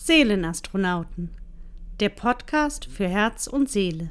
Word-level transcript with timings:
Seelenastronauten, 0.00 1.30
der 1.98 2.08
Podcast 2.08 2.84
für 2.84 3.08
Herz 3.08 3.48
und 3.48 3.68
Seele. 3.68 4.10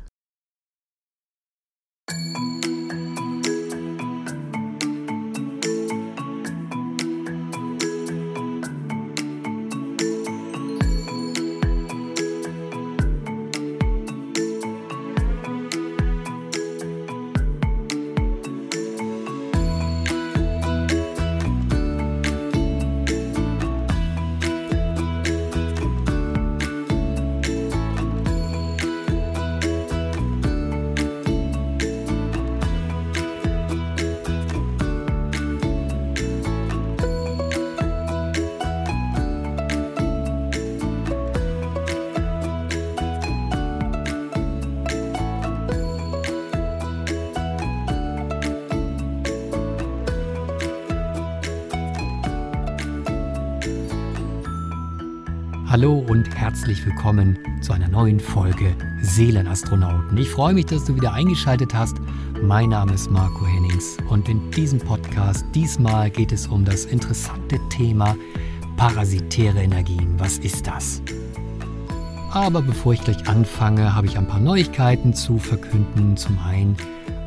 Hallo 55.70 55.96
und 55.96 56.34
herzlich 56.34 56.86
willkommen 56.86 57.38
zu 57.60 57.74
einer 57.74 57.90
neuen 57.90 58.22
Folge 58.22 58.74
Seelenastronauten. 59.02 60.18
Ich 60.18 60.30
freue 60.30 60.54
mich, 60.54 60.68
dass 60.68 60.86
du 60.86 60.96
wieder 60.96 61.12
eingeschaltet 61.12 61.74
hast. 61.74 61.98
Mein 62.42 62.70
Name 62.70 62.94
ist 62.94 63.12
Marco 63.12 63.46
Hennings 63.46 63.98
und 64.10 64.30
in 64.30 64.50
diesem 64.52 64.80
Podcast 64.80 65.46
diesmal 65.54 66.10
geht 66.10 66.32
es 66.32 66.48
um 66.48 66.64
das 66.64 66.86
interessante 66.86 67.60
Thema 67.68 68.16
parasitäre 68.78 69.62
Energien. 69.62 70.18
Was 70.18 70.38
ist 70.38 70.66
das? 70.66 71.02
Aber 72.32 72.62
bevor 72.62 72.94
ich 72.94 73.04
gleich 73.04 73.28
anfange, 73.28 73.94
habe 73.94 74.08
ich 74.08 74.18
ein 74.18 74.26
paar 74.28 74.40
Neuigkeiten 74.40 75.14
zu 75.14 75.38
verkünden. 75.38 76.16
Zum 76.16 76.40
einen 76.40 76.78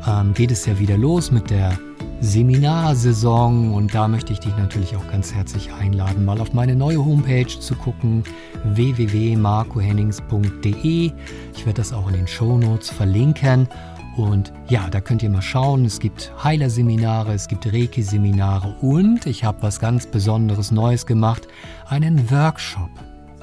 ähm, 0.07 0.33
geht 0.33 0.49
es 0.49 0.65
ja 0.65 0.79
wieder 0.79 0.97
los 0.97 1.29
mit 1.29 1.51
der 1.51 1.77
Seminarsaison 2.21 3.73
und 3.73 3.93
da 3.95 4.07
möchte 4.07 4.31
ich 4.31 4.39
dich 4.39 4.55
natürlich 4.55 4.95
auch 4.95 5.07
ganz 5.09 5.33
herzlich 5.33 5.73
einladen, 5.73 6.23
mal 6.23 6.39
auf 6.39 6.53
meine 6.53 6.75
neue 6.75 7.03
Homepage 7.03 7.47
zu 7.47 7.73
gucken, 7.73 8.23
www.marcohennings.de. 8.63 11.11
Ich 11.55 11.65
werde 11.65 11.81
das 11.81 11.91
auch 11.91 12.07
in 12.07 12.13
den 12.13 12.27
Show 12.27 12.59
Notes 12.59 12.91
verlinken. 12.91 13.67
Und 14.17 14.53
ja, 14.67 14.87
da 14.89 15.01
könnt 15.01 15.23
ihr 15.23 15.31
mal 15.31 15.41
schauen. 15.41 15.83
Es 15.83 15.99
gibt 15.99 16.31
Heilerseminare, 16.43 17.33
es 17.33 17.47
gibt 17.47 17.65
Reiki-Seminare 17.65 18.75
und 18.81 19.25
ich 19.25 19.43
habe 19.43 19.63
was 19.63 19.79
ganz 19.79 20.05
Besonderes 20.05 20.69
Neues 20.69 21.07
gemacht: 21.07 21.47
einen 21.87 22.29
Workshop 22.29 22.91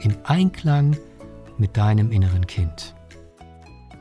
im 0.02 0.14
Einklang 0.22 0.96
mit 1.56 1.76
deinem 1.76 2.12
inneren 2.12 2.46
Kind. 2.46 2.94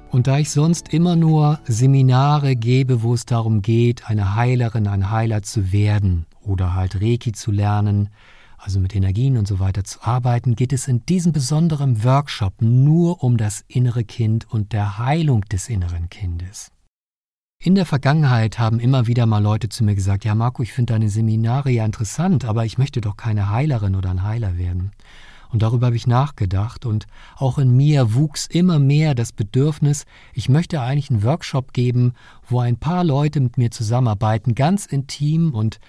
Und 0.10 0.28
da 0.28 0.40
ich 0.40 0.50
sonst 0.50 0.94
immer 0.94 1.16
nur 1.16 1.60
Seminare 1.66 2.56
gebe, 2.56 3.04
wo 3.04 3.14
es 3.14 3.26
darum 3.26 3.62
geht, 3.62 4.10
eine 4.10 4.36
Heilerin, 4.36 4.88
ein 4.88 5.12
Heiler 5.12 5.44
zu 5.44 5.72
werden 5.72 6.26
oder 6.42 6.76
halt 6.76 7.02
Reiki 7.02 7.34
zu 7.34 7.52
lernen, 7.52 8.10
also 8.58 8.80
mit 8.80 8.96
Energien 8.96 9.38
und 9.38 9.48
so 9.48 9.60
weiter 9.60 9.84
zu 9.84 10.02
arbeiten, 10.02 10.56
geht 10.56 10.74
es 10.74 10.88
in 10.88 11.06
diesem 11.06 11.34
besonderen 11.34 12.04
Workshop 12.04 12.62
nur 12.62 13.24
um 13.24 13.38
das 13.38 13.64
innere 13.68 14.04
Kind 14.04 14.50
und 14.52 14.72
der 14.74 14.98
Heilung 14.98 15.42
des 15.42 15.70
inneren 15.70 16.10
Kindes. 16.10 16.72
In 17.60 17.76
der 17.76 17.86
Vergangenheit 17.86 18.60
haben 18.60 18.80
immer 18.80 19.08
wieder 19.08 19.26
mal 19.26 19.42
Leute 19.42 19.68
zu 19.68 19.84
mir 19.84 19.96
gesagt, 19.96 20.26
ja 20.26 20.36
Marco, 20.36 20.64
ich 20.64 20.74
finde 20.74 20.94
deine 20.94 21.10
Seminare 21.10 21.72
ja 21.72 21.86
interessant, 21.86 22.46
aber 22.46 22.66
ich 22.66 22.78
möchte 22.78 23.02
doch 23.02 23.18
keine 23.18 23.50
Heilerin 23.50 23.96
oder 23.96 24.12
ein 24.12 24.24
Heiler 24.24 24.58
werden. 24.58 24.92
Und 25.52 25.62
darüber 25.62 25.88
habe 25.88 25.96
ich 25.96 26.08
nachgedacht 26.08 26.86
und 26.86 27.08
auch 27.36 27.58
in 27.58 27.76
mir 27.76 28.14
wuchs 28.14 28.48
immer 28.48 28.80
mehr 28.80 29.16
das 29.16 29.32
Bedürfnis, 29.32 30.06
ich 30.34 30.50
möchte 30.50 30.82
eigentlich 30.82 31.10
einen 31.10 31.24
Workshop 31.24 31.74
geben, 31.74 32.14
wo 32.48 32.60
ein 32.60 32.78
paar 32.78 33.04
Leute 33.04 33.40
mit 33.40 33.58
mir 33.58 33.72
zusammenarbeiten, 33.72 34.56
ganz 34.56 34.86
intim 34.86 35.54
und 35.54 35.80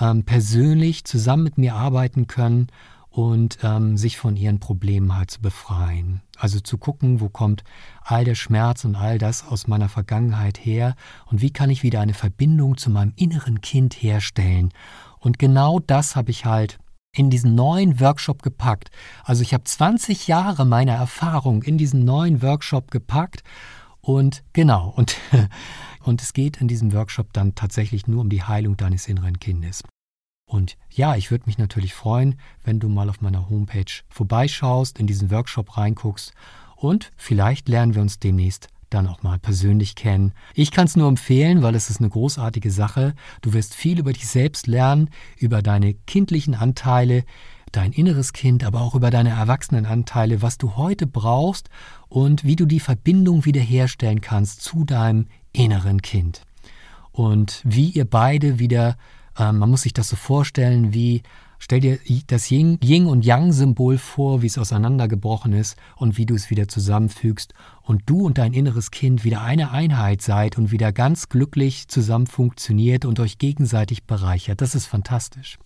ähm, 0.00 0.24
persönlich 0.24 1.04
zusammen 1.04 1.42
mit 1.42 1.58
mir 1.58 1.74
arbeiten 1.74 2.26
können 2.26 2.68
und 3.10 3.58
ähm, 3.62 3.96
sich 3.96 4.16
von 4.16 4.36
ihren 4.36 4.60
Problemen 4.60 5.16
halt 5.16 5.30
zu 5.30 5.40
befreien. 5.40 6.20
Also 6.36 6.60
zu 6.60 6.78
gucken, 6.78 7.20
wo 7.20 7.28
kommt 7.28 7.64
all 8.04 8.24
der 8.24 8.36
Schmerz 8.36 8.84
und 8.84 8.94
all 8.94 9.18
das 9.18 9.44
aus 9.44 9.66
meiner 9.66 9.88
Vergangenheit 9.88 10.64
her 10.64 10.94
und 11.26 11.40
wie 11.40 11.50
kann 11.50 11.70
ich 11.70 11.82
wieder 11.82 12.00
eine 12.00 12.14
Verbindung 12.14 12.76
zu 12.76 12.90
meinem 12.90 13.12
inneren 13.16 13.60
Kind 13.60 13.94
herstellen. 13.94 14.70
Und 15.18 15.38
genau 15.40 15.80
das 15.80 16.14
habe 16.14 16.30
ich 16.30 16.44
halt 16.44 16.78
in 17.12 17.30
diesen 17.30 17.54
neuen 17.54 18.00
Workshop 18.00 18.42
gepackt. 18.42 18.90
Also 19.24 19.42
ich 19.42 19.54
habe 19.54 19.64
20 19.64 20.28
Jahre 20.28 20.64
meiner 20.64 20.94
Erfahrung 20.94 21.62
in 21.62 21.78
diesen 21.78 22.04
neuen 22.04 22.42
Workshop 22.42 22.90
gepackt 22.90 23.42
und 24.00 24.42
genau, 24.52 24.92
und, 24.96 25.16
und 26.02 26.22
es 26.22 26.32
geht 26.32 26.60
in 26.60 26.68
diesem 26.68 26.92
Workshop 26.92 27.32
dann 27.32 27.54
tatsächlich 27.54 28.06
nur 28.06 28.20
um 28.20 28.30
die 28.30 28.42
Heilung 28.42 28.76
deines 28.76 29.08
inneren 29.08 29.38
Kindes. 29.38 29.82
Und 30.46 30.78
ja, 30.90 31.14
ich 31.14 31.30
würde 31.30 31.44
mich 31.46 31.58
natürlich 31.58 31.92
freuen, 31.92 32.40
wenn 32.64 32.80
du 32.80 32.88
mal 32.88 33.10
auf 33.10 33.20
meiner 33.20 33.50
Homepage 33.50 33.92
vorbeischaust, 34.08 34.98
in 34.98 35.06
diesen 35.06 35.30
Workshop 35.30 35.76
reinguckst 35.76 36.32
und 36.76 37.12
vielleicht 37.16 37.68
lernen 37.68 37.94
wir 37.94 38.02
uns 38.02 38.18
demnächst 38.18 38.68
dann 38.90 39.06
auch 39.06 39.22
mal 39.22 39.38
persönlich 39.38 39.94
kennen. 39.94 40.32
Ich 40.54 40.70
kann 40.70 40.86
es 40.86 40.96
nur 40.96 41.08
empfehlen, 41.08 41.62
weil 41.62 41.74
es 41.74 41.90
ist 41.90 42.00
eine 42.00 42.10
großartige 42.10 42.70
Sache. 42.70 43.14
Du 43.42 43.52
wirst 43.52 43.74
viel 43.74 43.98
über 43.98 44.12
dich 44.12 44.26
selbst 44.26 44.66
lernen, 44.66 45.10
über 45.36 45.62
deine 45.62 45.94
kindlichen 45.94 46.54
Anteile, 46.54 47.24
dein 47.72 47.92
inneres 47.92 48.32
Kind, 48.32 48.64
aber 48.64 48.80
auch 48.80 48.94
über 48.94 49.10
deine 49.10 49.30
Erwachsenenanteile, 49.30 50.42
was 50.42 50.58
du 50.58 50.76
heute 50.76 51.06
brauchst 51.06 51.68
und 52.08 52.44
wie 52.44 52.56
du 52.56 52.66
die 52.66 52.80
Verbindung 52.80 53.44
wiederherstellen 53.44 54.20
kannst 54.20 54.62
zu 54.62 54.84
deinem 54.84 55.26
inneren 55.52 56.02
Kind. 56.02 56.42
Und 57.12 57.62
wie 57.64 57.90
ihr 57.90 58.04
beide 58.04 58.58
wieder, 58.58 58.96
äh, 59.38 59.52
man 59.52 59.70
muss 59.70 59.82
sich 59.82 59.92
das 59.92 60.08
so 60.08 60.16
vorstellen, 60.16 60.94
wie 60.94 61.22
Stell 61.58 61.80
dir 61.80 61.98
das 62.28 62.50
Yin, 62.50 62.78
und 63.06 63.24
Yang-Symbol 63.24 63.98
vor, 63.98 64.42
wie 64.42 64.46
es 64.46 64.58
auseinandergebrochen 64.58 65.52
ist 65.52 65.76
und 65.96 66.16
wie 66.16 66.24
du 66.24 66.34
es 66.34 66.50
wieder 66.50 66.68
zusammenfügst 66.68 67.52
und 67.82 68.02
du 68.06 68.26
und 68.26 68.38
dein 68.38 68.52
inneres 68.52 68.90
Kind 68.90 69.24
wieder 69.24 69.42
eine 69.42 69.70
Einheit 69.70 70.22
seid 70.22 70.56
und 70.56 70.70
wieder 70.70 70.92
ganz 70.92 71.28
glücklich 71.28 71.88
zusammen 71.88 72.26
funktioniert 72.26 73.04
und 73.04 73.18
euch 73.18 73.38
gegenseitig 73.38 74.04
bereichert. 74.04 74.60
Das 74.60 74.74
ist 74.74 74.86
fantastisch. 74.86 75.58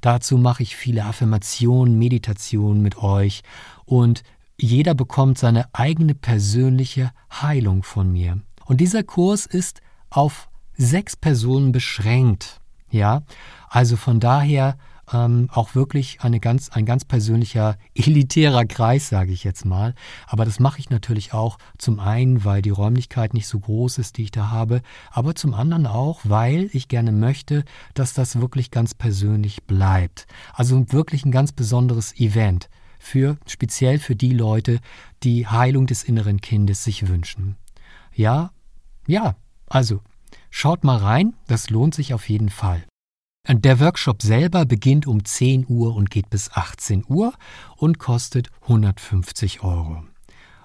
Dazu 0.00 0.38
mache 0.38 0.62
ich 0.62 0.74
viele 0.74 1.04
Affirmationen, 1.04 1.98
Meditationen 1.98 2.82
mit 2.82 2.96
euch 2.96 3.42
und 3.84 4.22
jeder 4.58 4.94
bekommt 4.94 5.38
seine 5.38 5.68
eigene 5.74 6.14
persönliche 6.14 7.10
Heilung 7.30 7.82
von 7.82 8.10
mir. 8.10 8.40
Und 8.64 8.80
dieser 8.80 9.02
Kurs 9.02 9.44
ist 9.44 9.82
auf 10.08 10.48
sechs 10.76 11.14
Personen 11.14 11.72
beschränkt. 11.72 12.60
Ja, 12.90 13.22
also 13.68 13.96
von 13.96 14.20
daher 14.20 14.78
ähm, 15.12 15.48
auch 15.52 15.74
wirklich 15.74 16.20
eine 16.20 16.40
ganz, 16.40 16.68
ein 16.70 16.86
ganz 16.86 17.04
persönlicher, 17.04 17.76
elitärer 17.94 18.64
Kreis, 18.64 19.08
sage 19.08 19.32
ich 19.32 19.44
jetzt 19.44 19.64
mal. 19.64 19.94
Aber 20.26 20.44
das 20.44 20.60
mache 20.60 20.78
ich 20.80 20.90
natürlich 20.90 21.32
auch 21.32 21.58
zum 21.78 22.00
einen, 22.00 22.44
weil 22.44 22.62
die 22.62 22.70
Räumlichkeit 22.70 23.34
nicht 23.34 23.46
so 23.46 23.60
groß 23.60 23.98
ist, 23.98 24.16
die 24.16 24.24
ich 24.24 24.30
da 24.30 24.50
habe, 24.50 24.82
aber 25.10 25.34
zum 25.34 25.54
anderen 25.54 25.86
auch, 25.86 26.20
weil 26.24 26.68
ich 26.72 26.88
gerne 26.88 27.12
möchte, 27.12 27.64
dass 27.94 28.14
das 28.14 28.40
wirklich 28.40 28.70
ganz 28.70 28.94
persönlich 28.94 29.64
bleibt. 29.64 30.26
Also 30.52 30.92
wirklich 30.92 31.24
ein 31.24 31.32
ganz 31.32 31.52
besonderes 31.52 32.18
Event 32.18 32.68
für 32.98 33.36
speziell 33.46 33.98
für 33.98 34.16
die 34.16 34.32
Leute, 34.32 34.80
die 35.22 35.46
Heilung 35.46 35.86
des 35.86 36.02
inneren 36.02 36.40
Kindes 36.40 36.84
sich 36.84 37.08
wünschen. 37.08 37.56
Ja, 38.14 38.50
ja, 39.06 39.36
also 39.68 40.00
schaut 40.50 40.84
mal 40.84 40.96
rein, 40.96 41.34
das 41.46 41.70
lohnt 41.70 41.94
sich 41.94 42.14
auf 42.14 42.28
jeden 42.28 42.48
Fall. 42.48 42.82
Der 43.48 43.78
Workshop 43.78 44.22
selber 44.22 44.64
beginnt 44.64 45.06
um 45.06 45.24
10 45.24 45.66
Uhr 45.68 45.94
und 45.94 46.10
geht 46.10 46.30
bis 46.30 46.50
18 46.52 47.04
Uhr 47.08 47.32
und 47.76 48.00
kostet 48.00 48.50
150 48.62 49.62
Euro. 49.62 50.02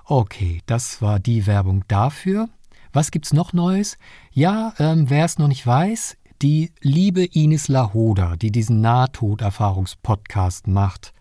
Okay, 0.06 0.62
das 0.66 1.00
war 1.00 1.20
die 1.20 1.46
Werbung 1.46 1.84
dafür. 1.88 2.50
Was 2.92 3.12
gibt's 3.12 3.34
noch 3.34 3.54
Neues? 3.54 4.00
Ja, 4.32 4.74
ähm, 4.80 5.12
wer 5.12 5.26
es 5.26 5.38
noch 5.38 5.48
nicht 5.48 5.66
weiß, 5.66 6.18
die 6.42 6.72
liebe 6.82 7.24
Ines 7.24 7.68
Lahoda, 7.68 8.36
die 8.36 8.52
diesen 8.52 8.82
Nahtoderfahrungspodcast 8.82 10.68
macht, 10.68 11.14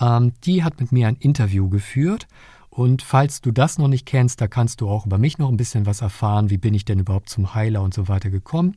ähm, 0.00 0.32
die 0.44 0.64
hat 0.64 0.80
mit 0.80 0.90
mir 0.90 1.06
ein 1.06 1.16
Interview 1.16 1.68
geführt. 1.68 2.26
Und 2.70 3.02
falls 3.02 3.40
du 3.40 3.52
das 3.52 3.78
noch 3.78 3.88
nicht 3.88 4.04
kennst, 4.04 4.40
da 4.40 4.48
kannst 4.48 4.80
du 4.80 4.88
auch 4.88 5.06
über 5.06 5.18
mich 5.18 5.38
noch 5.38 5.48
ein 5.48 5.56
bisschen 5.56 5.86
was 5.86 6.00
erfahren. 6.00 6.50
Wie 6.50 6.58
bin 6.58 6.74
ich 6.74 6.84
denn 6.84 6.98
überhaupt 6.98 7.28
zum 7.28 7.54
Heiler 7.54 7.82
und 7.82 7.94
so 7.94 8.08
weiter 8.08 8.30
gekommen? 8.30 8.76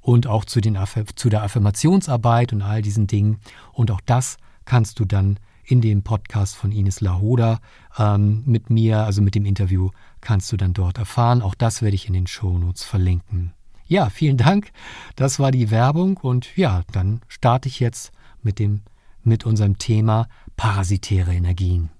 Und 0.00 0.26
auch 0.26 0.44
zu, 0.44 0.60
den, 0.60 0.78
zu 1.14 1.28
der 1.28 1.42
Affirmationsarbeit 1.42 2.52
und 2.52 2.62
all 2.62 2.82
diesen 2.82 3.06
Dingen. 3.06 3.38
Und 3.72 3.90
auch 3.90 4.00
das 4.00 4.36
kannst 4.64 4.98
du 4.98 5.04
dann 5.04 5.38
in 5.64 5.80
dem 5.80 6.02
Podcast 6.02 6.56
von 6.56 6.72
Ines 6.72 7.00
Lahoda 7.00 7.60
ähm, 7.98 8.42
mit 8.46 8.70
mir, 8.70 9.04
also 9.04 9.22
mit 9.22 9.34
dem 9.34 9.44
Interview, 9.44 9.90
kannst 10.20 10.50
du 10.52 10.56
dann 10.56 10.72
dort 10.72 10.98
erfahren. 10.98 11.42
Auch 11.42 11.54
das 11.54 11.82
werde 11.82 11.94
ich 11.94 12.06
in 12.06 12.14
den 12.14 12.26
Shownotes 12.26 12.84
verlinken. 12.84 13.52
Ja, 13.86 14.08
vielen 14.10 14.36
Dank. 14.36 14.70
Das 15.16 15.38
war 15.38 15.50
die 15.50 15.70
Werbung 15.70 16.16
und 16.16 16.56
ja, 16.56 16.82
dann 16.92 17.20
starte 17.28 17.68
ich 17.68 17.80
jetzt 17.80 18.12
mit 18.42 18.58
dem 18.58 18.82
mit 19.22 19.44
unserem 19.44 19.78
Thema 19.78 20.28
parasitäre 20.56 21.34
Energien. 21.34 21.90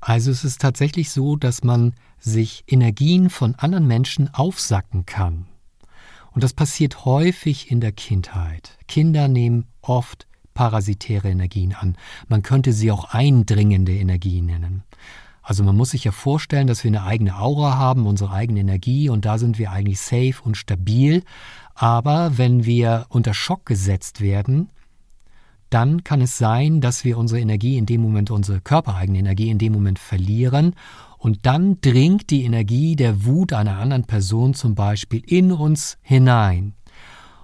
Also 0.00 0.30
es 0.30 0.44
ist 0.44 0.60
tatsächlich 0.60 1.10
so, 1.10 1.36
dass 1.36 1.62
man 1.62 1.94
sich 2.18 2.64
Energien 2.66 3.30
von 3.30 3.54
anderen 3.54 3.86
Menschen 3.86 4.32
aufsacken 4.34 5.06
kann. 5.06 5.46
Und 6.34 6.42
das 6.42 6.52
passiert 6.52 7.04
häufig 7.04 7.70
in 7.70 7.80
der 7.80 7.92
Kindheit. 7.92 8.78
Kinder 8.88 9.28
nehmen 9.28 9.66
oft 9.82 10.26
parasitäre 10.54 11.28
Energien 11.28 11.74
an. 11.74 11.96
Man 12.28 12.42
könnte 12.42 12.72
sie 12.72 12.90
auch 12.90 13.04
eindringende 13.12 13.94
Energien 13.94 14.46
nennen. 14.46 14.82
Also 15.42 15.64
man 15.64 15.76
muss 15.76 15.90
sich 15.90 16.04
ja 16.04 16.12
vorstellen, 16.12 16.68
dass 16.68 16.84
wir 16.84 16.88
eine 16.88 17.02
eigene 17.02 17.38
Aura 17.38 17.76
haben, 17.76 18.06
unsere 18.06 18.32
eigene 18.32 18.60
Energie 18.60 19.08
und 19.08 19.24
da 19.24 19.38
sind 19.38 19.58
wir 19.58 19.72
eigentlich 19.72 20.00
safe 20.00 20.36
und 20.44 20.56
stabil. 20.56 21.24
Aber 21.74 22.38
wenn 22.38 22.64
wir 22.64 23.06
unter 23.08 23.34
Schock 23.34 23.66
gesetzt 23.66 24.20
werden, 24.20 24.70
dann 25.68 26.04
kann 26.04 26.20
es 26.20 26.38
sein, 26.38 26.80
dass 26.80 27.04
wir 27.04 27.18
unsere 27.18 27.40
Energie 27.40 27.78
in 27.78 27.86
dem 27.86 28.02
Moment, 28.02 28.30
unsere 28.30 28.60
körpereigene 28.60 29.18
Energie 29.18 29.48
in 29.48 29.58
dem 29.58 29.72
Moment 29.72 29.98
verlieren 29.98 30.74
und 31.22 31.46
dann 31.46 31.80
dringt 31.80 32.30
die 32.30 32.42
Energie 32.42 32.96
der 32.96 33.24
Wut 33.24 33.52
einer 33.52 33.78
anderen 33.78 34.06
Person 34.06 34.54
zum 34.54 34.74
Beispiel 34.74 35.22
in 35.24 35.52
uns 35.52 35.96
hinein. 36.02 36.74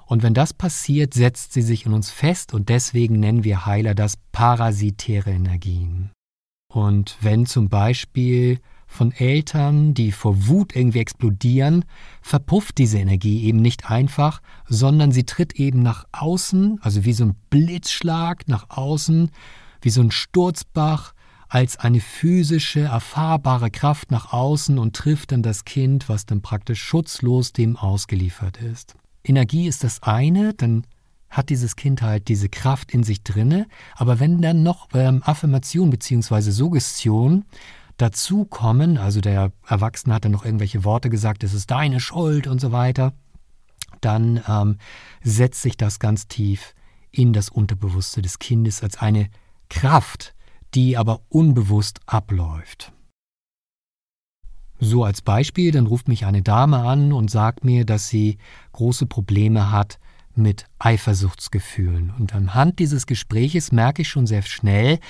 Und 0.06 0.24
wenn 0.24 0.34
das 0.34 0.52
passiert, 0.52 1.14
setzt 1.14 1.52
sie 1.52 1.62
sich 1.62 1.86
in 1.86 1.92
uns 1.92 2.10
fest 2.10 2.54
und 2.54 2.70
deswegen 2.70 3.20
nennen 3.20 3.44
wir 3.44 3.66
Heiler 3.66 3.94
das 3.94 4.18
parasitäre 4.32 5.30
Energien. 5.30 6.10
Und 6.74 7.18
wenn 7.20 7.46
zum 7.46 7.68
Beispiel 7.68 8.58
von 8.88 9.12
Eltern, 9.12 9.94
die 9.94 10.10
vor 10.10 10.48
Wut 10.48 10.74
irgendwie 10.74 10.98
explodieren, 10.98 11.84
verpufft 12.20 12.78
diese 12.78 12.98
Energie 12.98 13.44
eben 13.44 13.60
nicht 13.60 13.88
einfach, 13.88 14.42
sondern 14.66 15.12
sie 15.12 15.24
tritt 15.24 15.52
eben 15.52 15.82
nach 15.82 16.04
außen, 16.10 16.80
also 16.82 17.04
wie 17.04 17.12
so 17.12 17.26
ein 17.26 17.36
Blitzschlag 17.48 18.48
nach 18.48 18.70
außen, 18.70 19.30
wie 19.82 19.90
so 19.90 20.00
ein 20.00 20.10
Sturzbach, 20.10 21.14
als 21.48 21.78
eine 21.78 22.00
physische, 22.00 22.80
erfahrbare 22.80 23.70
Kraft 23.70 24.10
nach 24.10 24.32
außen 24.32 24.78
und 24.78 24.94
trifft 24.94 25.32
dann 25.32 25.42
das 25.42 25.64
Kind, 25.64 26.08
was 26.08 26.26
dann 26.26 26.42
praktisch 26.42 26.82
schutzlos 26.82 27.52
dem 27.52 27.76
ausgeliefert 27.76 28.58
ist. 28.58 28.96
Energie 29.24 29.66
ist 29.66 29.84
das 29.84 30.02
eine, 30.02 30.54
dann 30.54 30.86
hat 31.30 31.50
dieses 31.50 31.76
Kind 31.76 32.02
halt 32.02 32.28
diese 32.28 32.48
Kraft 32.48 32.92
in 32.92 33.02
sich 33.02 33.22
drinne, 33.22 33.66
aber 33.94 34.20
wenn 34.20 34.40
dann 34.40 34.62
noch 34.62 34.88
ähm, 34.94 35.22
Affirmation 35.24 35.90
bzw. 35.90 36.50
Suggestion 36.50 37.44
dazu 37.96 38.44
kommen, 38.44 38.96
also 38.96 39.20
der 39.20 39.52
Erwachsene 39.66 40.14
hat 40.14 40.24
dann 40.24 40.32
noch 40.32 40.44
irgendwelche 40.44 40.84
Worte 40.84 41.10
gesagt, 41.10 41.44
es 41.44 41.52
ist 41.52 41.70
deine 41.70 42.00
Schuld 42.00 42.46
und 42.46 42.60
so 42.60 42.72
weiter, 42.72 43.12
dann 44.00 44.42
ähm, 44.48 44.78
setzt 45.22 45.62
sich 45.62 45.76
das 45.76 45.98
ganz 45.98 46.28
tief 46.28 46.74
in 47.10 47.32
das 47.32 47.48
Unterbewusste 47.48 48.22
des 48.22 48.38
Kindes 48.38 48.82
als 48.82 48.98
eine 48.98 49.28
Kraft, 49.68 50.34
die 50.74 50.96
aber 50.96 51.20
unbewusst 51.28 52.00
abläuft. 52.06 52.92
So 54.80 55.04
als 55.04 55.22
Beispiel, 55.22 55.72
dann 55.72 55.86
ruft 55.86 56.08
mich 56.08 56.24
eine 56.24 56.42
Dame 56.42 56.78
an 56.78 57.12
und 57.12 57.30
sagt 57.30 57.64
mir, 57.64 57.84
dass 57.84 58.08
sie 58.08 58.38
große 58.72 59.06
Probleme 59.06 59.72
hat 59.72 59.98
mit 60.34 60.66
Eifersuchtsgefühlen. 60.78 62.12
Und 62.16 62.34
anhand 62.34 62.78
dieses 62.78 63.06
Gespräches 63.06 63.72
merke 63.72 64.02
ich 64.02 64.08
schon 64.08 64.26
sehr 64.26 64.42
schnell, 64.42 65.00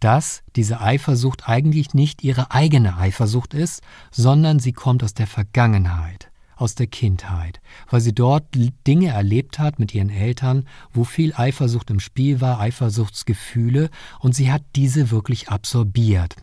dass 0.00 0.42
diese 0.56 0.80
Eifersucht 0.80 1.48
eigentlich 1.48 1.92
nicht 1.92 2.24
ihre 2.24 2.50
eigene 2.50 2.96
Eifersucht 2.96 3.52
ist, 3.52 3.82
sondern 4.10 4.58
sie 4.58 4.72
kommt 4.72 5.04
aus 5.04 5.12
der 5.12 5.26
Vergangenheit, 5.26 6.19
aus 6.60 6.74
der 6.74 6.86
Kindheit, 6.86 7.60
weil 7.88 8.00
sie 8.00 8.14
dort 8.14 8.44
Dinge 8.86 9.08
erlebt 9.08 9.58
hat 9.58 9.78
mit 9.78 9.94
ihren 9.94 10.10
Eltern, 10.10 10.66
wo 10.92 11.04
viel 11.04 11.32
Eifersucht 11.34 11.90
im 11.90 12.00
Spiel 12.00 12.40
war, 12.40 12.60
Eifersuchtsgefühle, 12.60 13.90
und 14.20 14.34
sie 14.34 14.52
hat 14.52 14.62
diese 14.76 15.10
wirklich 15.10 15.48
absorbiert. 15.48 16.36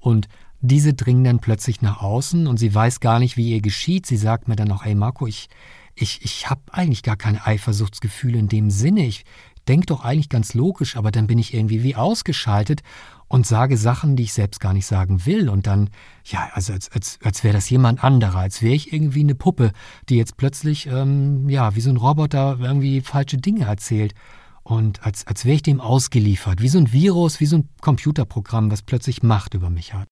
Und 0.00 0.28
diese 0.60 0.94
dringen 0.94 1.24
dann 1.24 1.38
plötzlich 1.38 1.82
nach 1.82 2.00
außen 2.02 2.46
und 2.46 2.56
sie 2.56 2.74
weiß 2.74 3.00
gar 3.00 3.18
nicht, 3.18 3.36
wie 3.36 3.50
ihr 3.50 3.60
geschieht. 3.60 4.06
Sie 4.06 4.16
sagt 4.16 4.48
mir 4.48 4.56
dann 4.56 4.72
auch, 4.72 4.84
ey 4.84 4.94
Marco, 4.94 5.26
ich, 5.26 5.48
ich, 5.94 6.20
ich 6.22 6.50
habe 6.50 6.62
eigentlich 6.72 7.02
gar 7.02 7.16
keine 7.16 7.46
Eifersuchtsgefühle 7.46 8.38
in 8.38 8.48
dem 8.48 8.70
Sinne. 8.70 9.06
Ich 9.06 9.24
denke 9.68 9.86
doch 9.86 10.04
eigentlich 10.04 10.28
ganz 10.28 10.54
logisch, 10.54 10.96
aber 10.96 11.10
dann 11.10 11.26
bin 11.26 11.38
ich 11.38 11.54
irgendwie 11.54 11.82
wie 11.82 11.96
ausgeschaltet 11.96 12.82
und 13.28 13.46
sage 13.46 13.76
Sachen, 13.76 14.16
die 14.16 14.24
ich 14.24 14.32
selbst 14.32 14.58
gar 14.60 14.72
nicht 14.72 14.86
sagen 14.86 15.26
will. 15.26 15.48
Und 15.48 15.66
dann, 15.66 15.90
ja, 16.24 16.48
also 16.54 16.72
als, 16.72 16.90
als, 16.90 17.18
als 17.22 17.44
wäre 17.44 17.54
das 17.54 17.68
jemand 17.70 18.02
anderer, 18.02 18.38
als 18.38 18.62
wäre 18.62 18.74
ich 18.74 18.92
irgendwie 18.92 19.20
eine 19.20 19.34
Puppe, 19.34 19.72
die 20.08 20.16
jetzt 20.16 20.36
plötzlich, 20.36 20.86
ähm, 20.86 21.48
ja, 21.48 21.76
wie 21.76 21.80
so 21.80 21.90
ein 21.90 21.98
Roboter 21.98 22.58
irgendwie 22.60 23.00
falsche 23.02 23.36
Dinge 23.36 23.66
erzählt. 23.66 24.14
Und 24.62 25.04
als, 25.04 25.26
als 25.26 25.44
wäre 25.44 25.56
ich 25.56 25.62
dem 25.62 25.80
ausgeliefert, 25.80 26.60
wie 26.60 26.68
so 26.68 26.78
ein 26.78 26.92
Virus, 26.92 27.40
wie 27.40 27.46
so 27.46 27.56
ein 27.56 27.68
Computerprogramm, 27.80 28.70
was 28.70 28.82
plötzlich 28.82 29.22
Macht 29.22 29.54
über 29.54 29.70
mich 29.70 29.94
hat. 29.94 30.08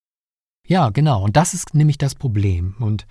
Ja, 0.67 0.91
genau. 0.91 1.23
Und 1.23 1.37
das 1.37 1.55
ist 1.55 1.75
nämlich 1.75 1.99
das 1.99 2.15
Problem. 2.15 2.75
Und 2.79 3.07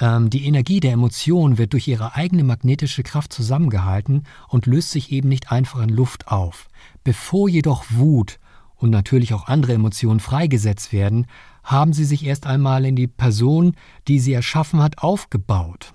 die 0.00 0.46
Energie 0.46 0.80
der 0.80 0.92
Emotion 0.92 1.58
wird 1.58 1.74
durch 1.74 1.86
ihre 1.86 2.14
eigene 2.14 2.44
magnetische 2.44 3.02
Kraft 3.02 3.32
zusammengehalten 3.32 4.24
und 4.48 4.66
löst 4.66 4.90
sich 4.90 5.12
eben 5.12 5.28
nicht 5.28 5.52
einfach 5.52 5.82
in 5.82 5.90
Luft 5.90 6.28
auf. 6.28 6.68
Bevor 7.04 7.48
jedoch 7.48 7.84
Wut 7.90 8.38
und 8.74 8.90
natürlich 8.90 9.34
auch 9.34 9.48
andere 9.48 9.74
Emotionen 9.74 10.18
freigesetzt 10.18 10.92
werden, 10.92 11.26
haben 11.62 11.92
sie 11.92 12.04
sich 12.04 12.24
erst 12.24 12.46
einmal 12.46 12.84
in 12.84 12.96
die 12.96 13.06
Person, 13.06 13.76
die 14.08 14.18
sie 14.18 14.32
erschaffen 14.32 14.80
hat, 14.80 14.98
aufgebaut. 14.98 15.92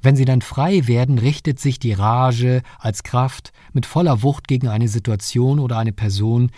Wenn 0.00 0.16
sie 0.16 0.24
dann 0.24 0.42
frei 0.42 0.86
werden, 0.86 1.18
richtet 1.18 1.60
sich 1.60 1.78
die 1.78 1.92
Rage 1.92 2.62
als 2.78 3.02
Kraft 3.02 3.52
mit 3.72 3.84
voller 3.84 4.22
Wucht 4.22 4.48
gegen 4.48 4.68
eine 4.68 4.88
Situation 4.88 5.58
oder 5.58 5.78
eine 5.78 5.92
Person, 5.92 6.50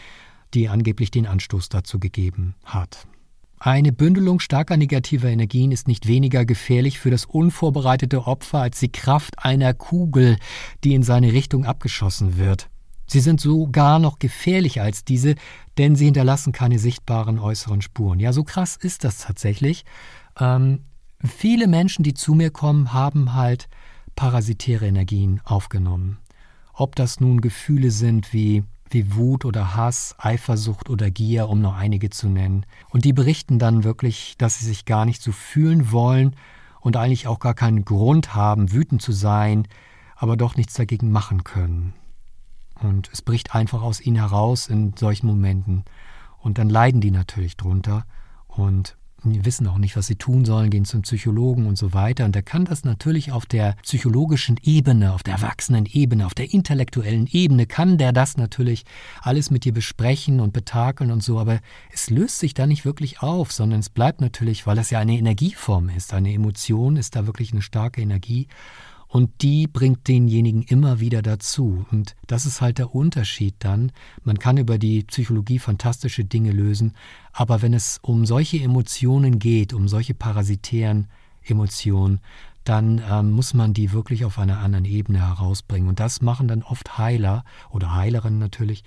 die 0.55 0.69
angeblich 0.69 1.11
den 1.11 1.27
Anstoß 1.27 1.69
dazu 1.69 1.99
gegeben 1.99 2.55
hat. 2.65 3.07
Eine 3.63 3.93
Bündelung 3.93 4.41
starker 4.41 4.79
negativer 4.79 5.29
Energien 5.29 5.71
ist 5.71 5.87
nicht 5.87 6.09
weniger 6.09 6.47
gefährlich 6.47 6.99
für 6.99 7.11
das 7.11 7.27
unvorbereitete 7.27 8.27
Opfer 8.27 8.61
als 8.61 8.81
die 8.81 8.91
Kraft 8.91 9.45
einer 9.45 9.75
Kugel, 9.75 10.39
die 10.83 10.95
in 10.95 11.03
seine 11.03 11.35
Richtung 11.35 11.67
abgeschossen 11.67 12.39
wird. 12.39 12.71
Sie 13.07 13.21
sind 13.21 13.39
sogar 13.39 13.99
noch 13.99 14.19
gefährlicher 14.19 14.83
als 14.83 15.05
diese, 15.05 15.35
denn 15.77 15.95
sie 15.95 16.07
hinterlassen 16.07 16.55
keine 16.55 16.79
sichtbaren 16.79 17.39
äußeren 17.39 17.83
Spuren. 17.83 18.19
Ja, 18.19 18.33
so 18.33 18.45
krass 18.45 18.77
ist 18.77 19.05
das 19.05 19.19
tatsächlich. 19.19 19.85
Ähm, 20.39 20.85
viele 21.23 21.69
Menschen, 21.69 22.03
die 22.03 22.15
zu 22.15 22.33
mir 22.33 22.51
kommen, 22.51 22.95
haben 22.95 23.35
halt 23.35 23.69
parasitäre 24.17 24.87
Energien 24.87 25.43
aufgenommen. 25.45 26.17
Ob 26.73 26.97
das 26.97 27.21
nun 27.21 27.43
Gefühle 27.43 27.91
sind 27.91 28.33
wie 28.33 28.65
wie 28.93 29.15
Wut 29.15 29.45
oder 29.45 29.77
Hass, 29.77 30.15
Eifersucht 30.19 30.91
oder 30.91 31.11
Gier, 31.11 31.49
um 31.49 31.61
nur 31.61 31.75
einige 31.75 32.11
zu 32.11 32.29
nennen. 32.29 32.67
Und 32.91 33.05
die 33.05 33.13
berichten 33.13 33.59
dann 33.59 33.85
wirklich, 33.85 34.35
dass 34.39 34.59
sie 34.59 34.67
sich 34.67 34.85
gar 34.85 35.05
nicht 35.05 35.23
so 35.23 35.33
fühlen 35.33 35.93
wollen 35.93 36.37
und 36.81 36.97
eigentlich 36.97 37.27
auch 37.27 37.39
gar 37.39 37.55
keinen 37.55 37.85
Grund 37.85 38.35
haben, 38.35 38.73
wütend 38.73 39.03
zu 39.03 39.13
sein, 39.13 39.67
aber 40.17 40.37
doch 40.37 40.57
nichts 40.57 40.75
dagegen 40.75 41.11
machen 41.11 41.45
können. 41.45 41.95
Und 42.83 43.11
es 43.13 43.23
bricht 43.23 43.55
einfach 43.55 43.83
aus 43.83 44.01
ihnen 44.01 44.17
heraus 44.17 44.69
in 44.69 44.95
solchen 44.97 45.27
Momenten. 45.27 45.85
Und 46.39 46.59
dann 46.59 46.71
leiden 46.71 47.01
die 47.01 47.11
natürlich 47.11 47.57
drunter. 47.57 48.07
Und 48.49 48.97
die 49.25 49.45
wissen 49.45 49.67
auch 49.67 49.79
nicht, 49.79 49.97
was 49.97 50.07
sie 50.07 50.17
tun 50.17 50.45
sollen, 50.45 50.71
gehen 50.71 50.85
zum 50.85 51.03
Psychologen 51.03 51.67
und 51.67 51.77
so 51.77 51.93
weiter. 51.93 52.25
Und 52.25 52.35
er 52.35 52.43
kann 52.43 52.65
das 52.65 52.85
natürlich 52.85 53.33
auf 53.33 53.47
der 53.47 53.77
psychologischen 53.83 54.57
Ebene, 54.63 55.13
auf 55.13 55.23
der 55.23 55.35
Erwachsenenebene, 55.35 56.27
auf 56.27 56.35
der 56.35 56.53
intellektuellen 56.53 57.29
Ebene, 57.31 57.67
kann 57.67 57.99
der 57.99 58.13
das 58.13 58.37
natürlich 58.37 58.85
alles 59.21 59.51
mit 59.51 59.65
dir 59.65 59.73
besprechen 59.73 60.41
und 60.41 60.53
betakeln 60.53 61.11
und 61.11 61.23
so. 61.23 61.39
Aber 61.39 61.61
es 61.93 62.11
löst 62.11 62.39
sich 62.39 62.55
da 62.55 62.67
nicht 62.67 62.85
wirklich 62.85 63.23
auf, 63.23 63.53
sondern 63.53 63.81
es 63.81 63.91
bleibt 63.91 64.21
natürlich, 64.21 64.67
weil 64.67 64.77
das 64.77 64.91
ja 64.91 64.99
eine 64.99 65.19
Energieform 65.19 65.91
ist. 65.91 66.15
Eine 66.15 66.33
Emotion 66.33 66.97
ist 66.97 67.17
da 67.17 67.27
wirklich 67.27 67.53
eine 67.53 67.63
starke 67.63 68.01
Energie 68.01 68.49
und 69.11 69.43
die 69.43 69.67
bringt 69.67 70.07
denjenigen 70.07 70.63
immer 70.63 71.01
wieder 71.01 71.21
dazu. 71.21 71.85
Und 71.91 72.15
das 72.29 72.47
ist 72.47 72.61
halt 72.61 72.79
der 72.79 72.95
Unterschied 72.95 73.57
dann. 73.59 73.91
Man 74.23 74.39
kann 74.39 74.57
über 74.57 74.79
die 74.79 75.03
Psychologie 75.03 75.59
fantastische 75.59 76.25
Dinge 76.25 76.53
lösen, 76.53 76.95
aber 77.33 77.61
wenn 77.61 77.75
es 77.75 77.99
um 78.03 78.25
solche 78.25 78.61
Emotionen 78.63 79.41
geht, 79.41 79.75
um 79.75 79.89
solche 79.89 80.15
parasitären 80.15 81.09
Emotionen, 81.43 82.21
dann 82.63 83.03
ähm, 83.11 83.33
muss 83.33 83.53
man 83.53 83.75
die 83.75 83.91
wirklich 83.91 84.25
auf 84.25 84.39
einer 84.39 84.59
anderen 84.59 84.85
Ebene 84.85 85.27
herausbringen. 85.27 85.89
Und 85.89 85.99
das 85.99 86.23
machen 86.23 86.47
dann 86.47 86.63
oft 86.63 86.99
Heiler 86.99 87.45
oder 87.71 87.95
Heilerinnen 87.97 88.39
natürlich, 88.39 88.85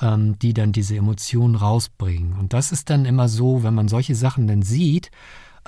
ähm, 0.00 0.38
die 0.38 0.54
dann 0.54 0.72
diese 0.72 0.96
Emotionen 0.96 1.54
rausbringen. 1.54 2.32
Und 2.38 2.54
das 2.54 2.72
ist 2.72 2.88
dann 2.88 3.04
immer 3.04 3.28
so, 3.28 3.62
wenn 3.62 3.74
man 3.74 3.88
solche 3.88 4.14
Sachen 4.14 4.46
dann 4.46 4.62
sieht, 4.62 5.10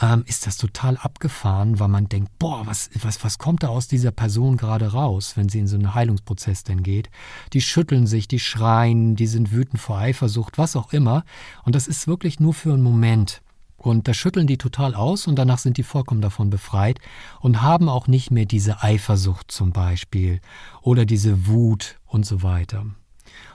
ähm, 0.01 0.25
ist 0.27 0.47
das 0.47 0.57
total 0.57 0.97
abgefahren, 0.97 1.81
weil 1.81 1.89
man 1.89 2.09
denkt, 2.09 2.39
boah, 2.39 2.67
was, 2.67 2.91
was, 3.03 3.23
was 3.25 3.39
kommt 3.39 3.63
da 3.63 3.69
aus 3.69 3.89
dieser 3.89 4.11
Person 4.11 4.57
gerade 4.57 4.93
raus, 4.93 5.37
wenn 5.37 5.49
sie 5.49 5.59
in 5.59 5.67
so 5.67 5.77
einen 5.77 5.95
Heilungsprozess 5.95 6.65
denn 6.65 6.83
geht. 6.83 7.11
Die 7.53 7.61
schütteln 7.61 8.07
sich, 8.07 8.29
die 8.29 8.39
schreien, 8.39 9.17
die 9.17 9.27
sind 9.27 9.53
wütend 9.53 9.81
vor 9.81 9.99
Eifersucht, 9.99 10.59
was 10.59 10.77
auch 10.77 10.93
immer. 10.93 11.25
Und 11.65 11.75
das 11.75 11.89
ist 11.89 12.07
wirklich 12.07 12.41
nur 12.41 12.55
für 12.55 12.73
einen 12.73 12.83
Moment. 12.83 13.43
Und 13.77 14.09
da 14.09 14.15
schütteln 14.15 14.49
die 14.49 14.59
total 14.59 14.95
aus 14.95 15.29
und 15.29 15.37
danach 15.37 15.59
sind 15.59 15.77
die 15.77 15.85
vollkommen 15.85 16.21
davon 16.21 16.51
befreit 16.51 16.99
und 17.41 17.63
haben 17.63 17.89
auch 17.89 18.09
nicht 18.09 18.33
mehr 18.33 18.45
diese 18.45 18.83
Eifersucht 18.83 19.53
zum 19.53 19.73
Beispiel 19.73 20.41
oder 20.83 21.07
diese 21.07 21.47
Wut 21.47 22.01
und 22.07 22.27
so 22.27 22.43
weiter. 22.43 22.87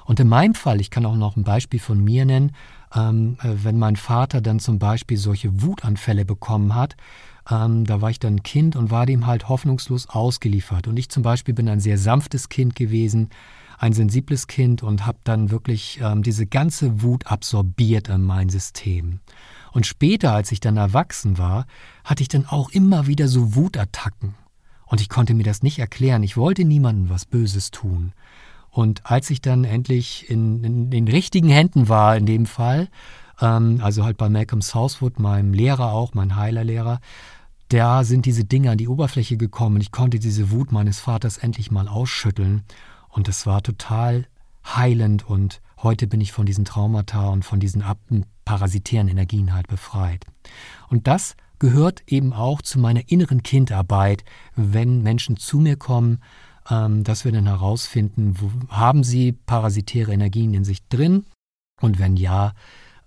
Und 0.05 0.19
in 0.19 0.29
meinem 0.29 0.55
Fall, 0.55 0.79
ich 0.79 0.89
kann 0.89 1.05
auch 1.05 1.15
noch 1.15 1.35
ein 1.35 1.43
Beispiel 1.43 1.79
von 1.79 2.01
mir 2.01 2.25
nennen, 2.25 2.53
ähm, 2.95 3.37
äh, 3.41 3.49
wenn 3.63 3.79
mein 3.79 3.95
Vater 3.95 4.41
dann 4.41 4.59
zum 4.59 4.79
Beispiel 4.79 5.17
solche 5.17 5.61
Wutanfälle 5.61 6.25
bekommen 6.25 6.75
hat, 6.75 6.95
ähm, 7.49 7.85
da 7.85 8.01
war 8.01 8.09
ich 8.09 8.19
dann 8.19 8.43
Kind 8.43 8.75
und 8.75 8.91
war 8.91 9.05
dem 9.05 9.27
halt 9.27 9.49
hoffnungslos 9.49 10.09
ausgeliefert. 10.09 10.87
Und 10.87 10.97
ich 10.97 11.09
zum 11.09 11.23
Beispiel 11.23 11.53
bin 11.53 11.69
ein 11.69 11.79
sehr 11.79 11.97
sanftes 11.97 12.49
Kind 12.49 12.75
gewesen, 12.75 13.29
ein 13.77 13.93
sensibles 13.93 14.47
Kind 14.47 14.81
und 14.83 15.05
habe 15.05 15.17
dann 15.23 15.51
wirklich 15.51 15.99
ähm, 16.01 16.23
diese 16.23 16.45
ganze 16.45 17.01
Wut 17.01 17.27
absorbiert 17.27 18.07
in 18.07 18.21
mein 18.21 18.49
System. 18.49 19.19
Und 19.73 19.85
später, 19.85 20.31
als 20.31 20.51
ich 20.51 20.59
dann 20.59 20.77
erwachsen 20.77 21.37
war, 21.37 21.65
hatte 22.03 22.21
ich 22.21 22.29
dann 22.29 22.45
auch 22.45 22.69
immer 22.69 23.07
wieder 23.07 23.27
so 23.27 23.55
Wutattacken. 23.55 24.35
Und 24.85 25.01
ich 25.01 25.09
konnte 25.09 25.33
mir 25.33 25.43
das 25.43 25.63
nicht 25.63 25.79
erklären. 25.79 26.21
Ich 26.23 26.37
wollte 26.37 26.63
niemandem 26.63 27.09
was 27.09 27.25
Böses 27.25 27.71
tun. 27.71 28.13
Und 28.73 29.05
als 29.05 29.29
ich 29.29 29.39
dann 29.39 29.65
endlich 29.65 30.29
in, 30.31 30.63
in 30.63 30.89
den 30.89 31.07
richtigen 31.07 31.47
Händen 31.47 31.89
war, 31.89 32.17
in 32.17 32.25
dem 32.25 32.47
Fall, 32.47 32.89
ähm, 33.39 33.79
also 33.83 34.03
halt 34.03 34.17
bei 34.17 34.29
Malcolm 34.29 34.63
Southwood, 34.63 35.19
meinem 35.19 35.53
Lehrer 35.53 35.91
auch, 35.91 36.15
mein 36.15 36.35
Heilerlehrer, 36.35 36.99
da 37.69 38.03
sind 38.03 38.25
diese 38.25 38.45
Dinge 38.45 38.71
an 38.71 38.79
die 38.79 38.87
Oberfläche 38.87 39.37
gekommen 39.37 39.75
und 39.75 39.81
ich 39.81 39.91
konnte 39.91 40.17
diese 40.17 40.49
Wut 40.49 40.71
meines 40.71 40.99
Vaters 40.99 41.37
endlich 41.37 41.69
mal 41.69 41.87
ausschütteln. 41.87 42.63
Und 43.09 43.27
es 43.27 43.45
war 43.45 43.61
total 43.61 44.25
heilend 44.65 45.29
und 45.29 45.61
heute 45.83 46.07
bin 46.07 46.19
ich 46.19 46.31
von 46.31 46.47
diesen 46.47 46.65
Traumata 46.65 47.29
und 47.29 47.45
von 47.45 47.59
diesen 47.59 47.83
parasitären 48.43 49.07
Energien 49.07 49.53
halt 49.53 49.67
befreit. 49.67 50.25
Und 50.89 51.05
das 51.05 51.35
gehört 51.59 52.01
eben 52.07 52.33
auch 52.33 52.63
zu 52.63 52.79
meiner 52.79 53.07
inneren 53.07 53.43
Kindarbeit, 53.43 54.23
wenn 54.55 55.03
Menschen 55.03 55.37
zu 55.37 55.59
mir 55.59 55.75
kommen 55.75 56.19
dass 56.69 57.25
wir 57.25 57.31
dann 57.31 57.47
herausfinden, 57.47 58.35
haben 58.69 59.03
sie 59.03 59.33
parasitäre 59.33 60.13
Energien 60.13 60.53
in 60.53 60.63
sich 60.63 60.87
drin 60.87 61.25
und 61.81 61.99
wenn 61.99 62.15
ja, 62.15 62.53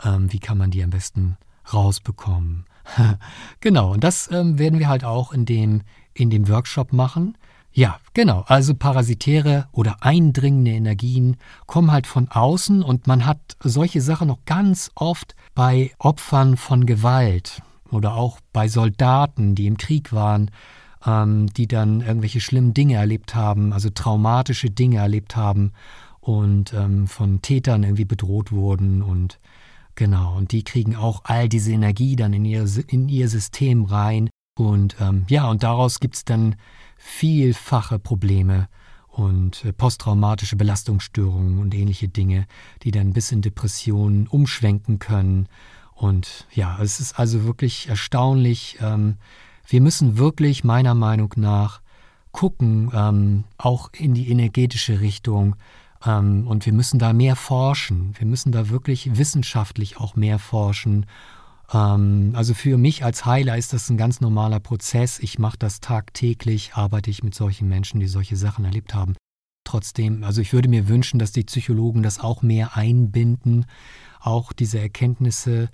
ähm, 0.05 0.33
wie 0.33 0.39
kann 0.39 0.59
man 0.59 0.71
die 0.71 0.83
am 0.83 0.91
besten 0.91 1.39
rausbekommen. 1.73 2.67
genau, 3.61 3.93
und 3.95 4.05
das 4.05 4.31
ähm, 4.31 4.59
werden 4.59 4.79
wir 4.79 4.89
halt 4.89 5.05
auch 5.05 5.33
in 5.33 5.47
dem, 5.47 5.83
in 6.15 6.31
dem 6.31 6.49
Workshop 6.49 6.93
machen. 6.93 7.37
Ja, 7.73 7.99
genau. 8.15 8.43
Also 8.47 8.75
parasitäre 8.75 9.69
oder 9.71 10.03
eindringende 10.03 10.71
Energien 10.71 11.37
kommen 11.67 11.93
halt 11.93 12.07
von 12.07 12.29
außen 12.31 12.83
und 12.83 13.07
man 13.07 13.27
hat 13.27 13.39
solche 13.61 14.01
Sachen 14.01 14.29
noch 14.29 14.45
ganz 14.47 14.91
oft 14.95 15.35
bei 15.55 15.93
Opfern 15.99 16.57
von 16.57 16.87
Gewalt 16.87 17.61
oder 17.91 18.15
auch 18.15 18.41
bei 18.53 18.69
Soldaten, 18.69 19.55
die 19.55 19.67
im 19.67 19.77
Krieg 19.77 20.13
waren, 20.15 20.51
ähm, 21.07 21.47
die 21.49 21.69
dann 21.69 22.01
irgendwelche 22.01 22.41
schlimmen 22.41 22.75
Dinge 22.75 22.95
erlebt 22.95 23.35
haben, 23.35 23.73
also 23.73 23.91
traumatische 23.91 24.71
Dinge 24.71 24.99
erlebt 24.99 25.37
haben 25.37 25.73
und 26.21 26.73
ähm, 26.75 27.07
von 27.07 27.41
Tätern 27.43 27.85
irgendwie 27.85 28.05
bedroht 28.05 28.53
wurden 28.53 29.03
und 29.03 29.39
genau, 29.95 30.37
und 30.37 30.53
die 30.53 30.65
kriegen 30.65 30.97
auch 30.97 31.23
all 31.25 31.49
diese 31.49 31.73
Energie 31.73 32.17
dann 32.17 32.33
in 32.33 32.45
ihr, 32.45 32.67
in 32.89 33.09
ihr 33.09 33.29
System 33.29 33.85
rein 33.85 34.29
und 34.59 34.97
ähm, 35.01 35.25
ja, 35.29 35.49
und 35.49 35.63
daraus 35.63 36.01
gibt 36.01 36.17
es 36.17 36.25
dann 36.25 36.57
vielfache 36.97 37.99
Probleme 37.99 38.69
und 39.09 39.65
äh, 39.65 39.73
posttraumatische 39.73 40.57
Belastungsstörungen 40.57 41.59
und 41.59 41.75
ähnliche 41.75 42.09
Dinge, 42.09 42.47
die 42.83 42.91
dann 42.91 43.13
bis 43.13 43.33
in 43.33 43.43
Depressionen 43.43 44.27
umschwenken 44.27 44.99
können. 44.99 45.49
Und 45.95 46.47
ja, 46.53 46.79
es 46.83 47.01
ist 47.01 47.19
also 47.19 47.45
wirklich 47.45 47.89
erstaunlich, 47.89 48.79
ähm, 48.81 49.17
wir 49.66 49.80
müssen 49.80 50.18
wirklich 50.18 50.64
meiner 50.64 50.94
Meinung 50.94 51.32
nach 51.37 51.80
gucken, 52.32 52.90
ähm, 52.94 53.44
auch 53.56 53.90
in 53.92 54.14
die 54.14 54.30
energetische 54.30 55.00
Richtung. 55.00 55.56
Ähm, 56.04 56.46
und 56.46 56.66
wir 56.66 56.73
müssen 56.73 56.99
da 56.99 57.12
mehr 57.12 57.35
forschen. 57.35 58.14
Wir 58.18 58.26
müssen 58.26 58.52
da 58.52 58.68
wirklich 58.68 59.16
wissenschaftlich 59.16 59.96
auch 59.99 60.16
mehr 60.16 60.38
forschen. 60.38 61.06
Ähm, 61.73 62.32
also 62.35 62.54
für 62.54 62.76
mich 62.76 63.04
als 63.04 63.25
Heiler 63.25 63.56
ist 63.56 63.73
das 63.73 63.88
ein 63.88 63.96
ganz 63.96 64.20
normaler 64.20 64.61
Prozess. 64.61 65.18
Ich 65.18 65.38
mache 65.38 65.58
das 65.58 65.80
tagtäglich, 65.80 66.75
arbeite 66.75 67.11
ich 67.11 67.23
mit 67.23 67.35
solchen 67.35 67.68
Menschen, 67.68 68.00
die 68.00 68.06
solche 68.06 68.37
Sachen 68.37 68.64
erlebt 68.64 68.94
haben. 68.94 69.14
Trotzdem, 69.64 70.23
also 70.23 70.40
ich 70.42 70.52
würde 70.52 70.68
mir 70.68 70.88
wünschen, 70.88 71.18
dass 71.18 71.32
die 71.32 71.42
Psychologen 71.42 72.02
das 72.02 72.20
auch 72.20 72.42
mehr 72.42 72.76
einbinden, 72.76 73.66
auch 74.20 74.52
diese 74.52 74.78
Erkenntnisse, 74.78 75.70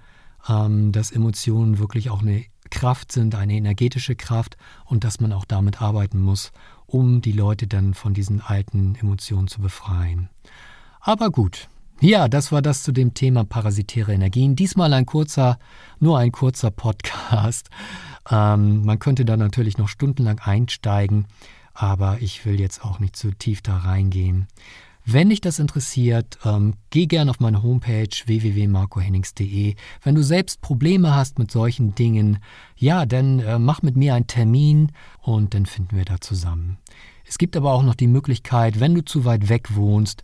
ähm, 0.48 0.92
dass 0.92 1.10
Emotionen 1.10 1.78
wirklich 1.78 2.08
auch 2.08 2.22
eine 2.22 2.44
Kraft 2.72 3.12
sind, 3.12 3.34
eine 3.34 3.52
energetische 3.52 4.16
Kraft 4.16 4.56
und 4.86 5.04
dass 5.04 5.20
man 5.20 5.32
auch 5.32 5.44
damit 5.44 5.82
arbeiten 5.82 6.20
muss, 6.20 6.52
um 6.86 7.20
die 7.20 7.32
Leute 7.32 7.66
dann 7.66 7.94
von 7.94 8.14
diesen 8.14 8.40
alten 8.40 8.96
Emotionen 8.96 9.46
zu 9.46 9.60
befreien. 9.60 10.30
Aber 11.00 11.30
gut, 11.30 11.68
ja, 12.00 12.28
das 12.28 12.50
war 12.50 12.62
das 12.62 12.82
zu 12.82 12.90
dem 12.90 13.14
Thema 13.14 13.44
parasitäre 13.44 14.12
Energien. 14.12 14.56
Diesmal 14.56 14.92
ein 14.94 15.06
kurzer, 15.06 15.58
nur 16.00 16.18
ein 16.18 16.32
kurzer 16.32 16.70
Podcast. 16.70 17.68
Ähm, 18.30 18.84
man 18.84 18.98
könnte 18.98 19.24
da 19.24 19.36
natürlich 19.36 19.78
noch 19.78 19.88
stundenlang 19.88 20.38
einsteigen, 20.38 21.26
aber 21.74 22.18
ich 22.20 22.44
will 22.46 22.58
jetzt 22.58 22.84
auch 22.84 23.00
nicht 23.00 23.16
zu 23.16 23.32
tief 23.32 23.62
da 23.62 23.76
reingehen. 23.78 24.46
Wenn 25.04 25.30
dich 25.30 25.40
das 25.40 25.58
interessiert, 25.58 26.38
ähm, 26.44 26.74
geh 26.90 27.06
gerne 27.06 27.30
auf 27.30 27.40
meine 27.40 27.62
Homepage 27.62 28.08
www.marcohennings.de. 28.24 29.74
Wenn 30.02 30.14
du 30.14 30.22
selbst 30.22 30.60
Probleme 30.60 31.14
hast 31.14 31.38
mit 31.38 31.50
solchen 31.50 31.94
Dingen, 31.94 32.38
ja, 32.76 33.04
dann 33.04 33.40
äh, 33.40 33.58
mach 33.58 33.82
mit 33.82 33.96
mir 33.96 34.14
einen 34.14 34.28
Termin 34.28 34.92
und 35.20 35.54
dann 35.54 35.66
finden 35.66 35.96
wir 35.96 36.04
da 36.04 36.20
zusammen. 36.20 36.78
Es 37.26 37.38
gibt 37.38 37.56
aber 37.56 37.72
auch 37.72 37.82
noch 37.82 37.96
die 37.96 38.06
Möglichkeit, 38.06 38.78
wenn 38.78 38.94
du 38.94 39.04
zu 39.04 39.24
weit 39.24 39.48
weg 39.48 39.74
wohnst, 39.74 40.22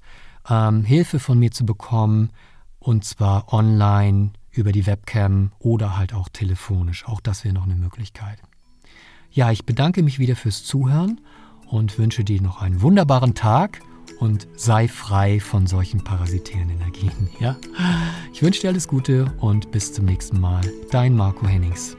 ähm, 0.48 0.84
Hilfe 0.84 1.18
von 1.18 1.38
mir 1.38 1.50
zu 1.50 1.66
bekommen 1.66 2.30
und 2.78 3.04
zwar 3.04 3.52
online 3.52 4.30
über 4.50 4.70
die 4.70 4.86
Webcam 4.86 5.52
oder 5.58 5.96
halt 5.96 6.14
auch 6.14 6.28
telefonisch. 6.28 7.06
Auch 7.06 7.20
das 7.20 7.44
wäre 7.44 7.54
noch 7.54 7.64
eine 7.64 7.74
Möglichkeit. 7.74 8.38
Ja, 9.30 9.50
ich 9.50 9.66
bedanke 9.66 10.02
mich 10.02 10.18
wieder 10.18 10.36
fürs 10.36 10.64
Zuhören 10.64 11.20
und 11.66 11.98
wünsche 11.98 12.24
dir 12.24 12.40
noch 12.40 12.62
einen 12.62 12.80
wunderbaren 12.80 13.34
Tag 13.34 13.80
und 14.18 14.48
sei 14.56 14.88
frei 14.88 15.40
von 15.40 15.66
solchen 15.66 16.02
parasitären 16.02 16.70
Energien. 16.70 17.30
Ja? 17.40 17.56
Ich 18.32 18.42
wünsche 18.42 18.60
dir 18.60 18.68
alles 18.68 18.88
Gute 18.88 19.32
und 19.40 19.70
bis 19.70 19.92
zum 19.92 20.04
nächsten 20.04 20.40
Mal. 20.40 20.62
Dein 20.90 21.16
Marco 21.16 21.46
Hennings. 21.46 21.96